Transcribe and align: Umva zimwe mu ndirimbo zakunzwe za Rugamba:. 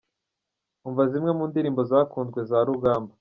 Umva 0.87 1.03
zimwe 1.11 1.31
mu 1.37 1.43
ndirimbo 1.49 1.81
zakunzwe 1.89 2.39
za 2.49 2.57
Rugamba:. 2.67 3.09